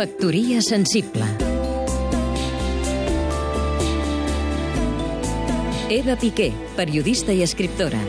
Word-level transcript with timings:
Factoria 0.00 0.62
sensible 0.62 1.26
Eva 5.90 6.16
Piqué, 6.16 6.54
periodista 6.74 7.34
i 7.36 7.42
escriptora. 7.44 8.00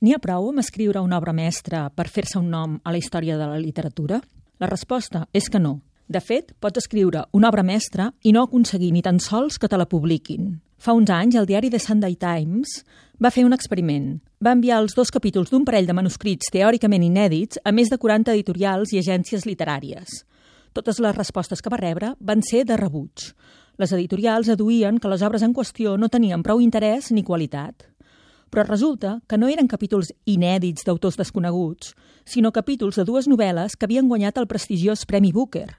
N'hi 0.00 0.14
ha 0.16 0.20
prou 0.24 0.48
amb 0.48 0.62
escriure 0.62 1.02
una 1.04 1.18
obra 1.20 1.36
mestra 1.36 1.82
per 1.92 2.08
fer-se 2.08 2.40
un 2.40 2.48
nom 2.48 2.78
a 2.80 2.96
la 2.96 3.02
història 3.02 3.36
de 3.36 3.44
la 3.44 3.60
literatura? 3.60 4.22
La 4.56 4.72
resposta 4.72 5.26
és 5.36 5.52
que 5.52 5.60
no. 5.60 5.82
De 6.08 6.24
fet, 6.24 6.56
pots 6.64 6.80
escriure 6.80 7.26
una 7.36 7.52
obra 7.52 7.60
mestra 7.60 8.08
i 8.24 8.32
no 8.32 8.48
aconseguir 8.48 8.94
ni 8.96 9.04
tan 9.04 9.20
sols 9.20 9.60
que 9.60 9.68
te 9.68 9.76
la 9.76 9.84
publiquin. 9.84 10.62
Fa 10.80 10.96
uns 10.96 11.12
anys, 11.12 11.36
el 11.36 11.44
diari 11.44 11.68
The 11.68 11.84
Sunday 11.84 12.16
Times 12.16 12.80
va 13.20 13.36
fer 13.36 13.44
un 13.44 13.52
experiment. 13.52 14.14
Va 14.44 14.52
enviar 14.52 14.76
els 14.82 14.92
dos 14.92 15.08
capítols 15.14 15.48
d'un 15.48 15.62
parell 15.64 15.86
de 15.88 15.94
manuscrits 15.96 16.50
teòricament 16.52 17.04
inèdits 17.06 17.56
a 17.64 17.70
més 17.72 17.88
de 17.88 17.96
40 17.96 18.34
editorials 18.34 18.90
i 18.92 18.98
agències 19.00 19.46
literàries. 19.48 20.18
Totes 20.76 20.98
les 21.00 21.14
respostes 21.16 21.62
que 21.64 21.70
va 21.72 21.78
rebre 21.80 22.10
van 22.20 22.42
ser 22.44 22.64
de 22.68 22.76
rebuig. 22.76 23.30
Les 23.80 23.94
editorials 23.96 24.50
aduïen 24.52 24.98
que 25.00 25.08
les 25.08 25.22
obres 25.24 25.46
en 25.46 25.54
qüestió 25.56 25.94
no 25.96 26.10
tenien 26.12 26.42
prou 26.44 26.60
interès 26.60 27.08
ni 27.14 27.24
qualitat. 27.24 27.86
Però 28.50 28.66
resulta 28.66 29.14
que 29.26 29.38
no 29.38 29.48
eren 29.48 29.70
capítols 29.70 30.12
inèdits 30.28 30.84
d'autors 30.84 31.16
desconeguts, 31.16 31.94
sinó 32.26 32.52
capítols 32.52 33.00
de 33.00 33.06
dues 33.08 33.30
novel·les 33.30 33.78
que 33.78 33.88
havien 33.88 34.10
guanyat 34.12 34.42
el 34.42 34.50
prestigiós 34.50 35.06
Premi 35.06 35.32
Booker. 35.32 35.70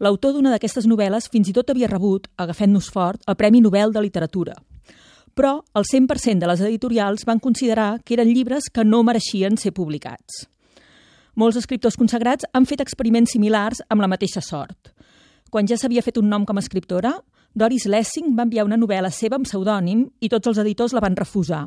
L'autor 0.00 0.34
d'una 0.34 0.56
d'aquestes 0.56 0.90
novel·les 0.90 1.30
fins 1.30 1.52
i 1.52 1.54
tot 1.54 1.70
havia 1.70 1.86
rebut, 1.86 2.26
agafant-nos 2.36 2.90
fort, 2.90 3.22
el 3.28 3.38
Premi 3.38 3.60
Nobel 3.60 3.94
de 3.94 4.02
Literatura. 4.02 4.58
Però 5.40 5.62
el 5.72 5.86
100% 5.88 6.36
de 6.36 6.48
les 6.50 6.60
editorials 6.60 7.22
van 7.24 7.38
considerar 7.40 8.02
que 8.04 8.12
eren 8.12 8.28
llibres 8.28 8.66
que 8.68 8.82
no 8.84 8.98
mereixien 9.00 9.54
ser 9.56 9.70
publicats. 9.72 10.42
Molts 11.40 11.56
escriptors 11.56 11.96
consagrats 11.96 12.44
han 12.52 12.66
fet 12.68 12.82
experiments 12.84 13.32
similars 13.32 13.80
amb 13.88 14.04
la 14.04 14.10
mateixa 14.12 14.42
sort. 14.44 14.90
Quan 15.48 15.64
ja 15.64 15.78
s'havia 15.80 16.04
fet 16.04 16.20
un 16.20 16.28
nom 16.28 16.44
com 16.44 16.60
a 16.60 16.60
escriptora, 16.60 17.14
Doris 17.56 17.88
Lessing 17.88 18.34
va 18.36 18.44
enviar 18.44 18.66
una 18.68 18.76
novel·la 18.76 19.08
seva 19.08 19.38
amb 19.40 19.48
pseudònim 19.48 20.04
i 20.20 20.28
tots 20.28 20.52
els 20.52 20.60
editors 20.60 20.92
la 20.92 21.00
van 21.00 21.16
refusar. 21.16 21.62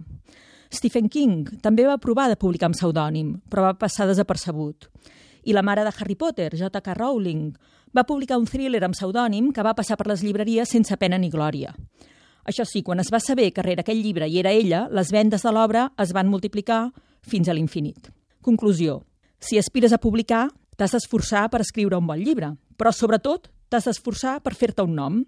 Stephen 0.70 1.10
King 1.10 1.50
també 1.66 1.90
va 1.90 1.98
provar 1.98 2.28
de 2.30 2.38
publicar 2.38 2.70
amb 2.70 2.78
pseudònim, 2.78 3.40
però 3.50 3.72
va 3.72 3.74
passar 3.74 4.06
desapercebut. 4.06 4.86
I 5.50 5.58
la 5.58 5.66
mare 5.66 5.82
de 5.82 5.98
Harry 5.98 6.14
Potter, 6.14 6.52
J.K. 6.54 6.94
Rowling, 6.94 7.50
va 7.90 8.06
publicar 8.06 8.38
un 8.38 8.46
thriller 8.46 8.84
amb 8.86 8.94
pseudònim 8.94 9.50
que 9.50 9.66
va 9.66 9.74
passar 9.74 9.98
per 9.98 10.12
les 10.14 10.22
llibreries 10.22 10.70
sense 10.70 10.94
pena 11.02 11.18
ni 11.18 11.34
glòria. 11.34 11.74
Això 12.44 12.66
sí, 12.68 12.84
quan 12.84 13.00
es 13.00 13.12
va 13.14 13.22
saber 13.24 13.52
que 13.54 13.64
rere 13.64 13.84
aquell 13.84 14.02
llibre 14.04 14.28
hi 14.28 14.40
era 14.42 14.52
ella, 14.52 14.88
les 14.92 15.12
vendes 15.16 15.44
de 15.44 15.52
l'obra 15.52 15.88
es 16.00 16.12
van 16.14 16.30
multiplicar 16.32 16.92
fins 17.22 17.48
a 17.48 17.56
l'infinit. 17.56 18.12
Conclusió. 18.44 19.02
Si 19.40 19.58
aspires 19.58 19.94
a 19.94 20.02
publicar, 20.02 20.50
t'has 20.76 20.96
d'esforçar 20.96 21.48
per 21.50 21.62
escriure 21.64 21.98
un 21.98 22.08
bon 22.08 22.20
llibre, 22.20 22.54
però 22.76 22.92
sobretot 22.92 23.50
t'has 23.70 23.88
d'esforçar 23.88 24.40
per 24.44 24.56
fer-te 24.56 24.84
un 24.84 24.96
nom. 24.96 25.22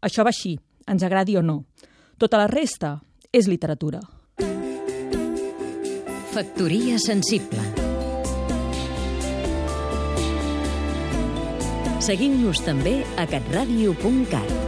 Això 0.00 0.22
va 0.22 0.30
així, 0.34 0.56
ens 0.86 1.02
agradi 1.02 1.36
o 1.36 1.42
no. 1.42 1.64
Tota 2.18 2.38
la 2.38 2.50
resta 2.50 3.00
és 3.32 3.50
literatura. 3.50 4.02
Factoria 6.34 6.98
sensible 6.98 7.62
Seguim-nos 12.04 12.60
també 12.66 12.98
a 13.16 13.24
catradio.cat 13.30 14.63